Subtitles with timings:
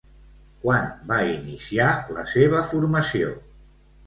[0.63, 3.31] Quan va iniciar la seva formació?